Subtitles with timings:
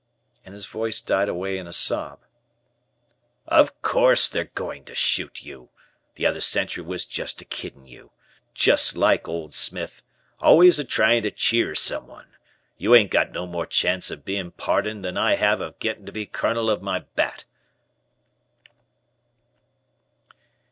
[0.43, 2.21] and his voice died away in a sob.
[3.47, 5.69] "Of course, they're going to shoot you.
[6.15, 8.09] The other sentry was jest a kiddin' you.
[8.55, 10.01] Jest like old Smith.
[10.39, 12.35] Always a tryin' to cheer some one.
[12.79, 16.11] You ain't got no more chance o' bein' pardoned than I have of gettin' to
[16.11, 17.45] be Colonel of my 'Batt.'"